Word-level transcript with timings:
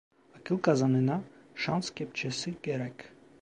Akıl 0.39 0.57
kazanına 0.57 1.21
şans 1.55 1.89
kepçesi 1.89 2.55
gerek. 2.63 2.93